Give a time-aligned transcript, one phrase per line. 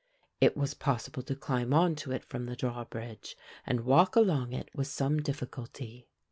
[0.39, 4.69] It was possible to climb on to it from the drawbridge and walk along it
[4.73, 6.07] with some difficulty.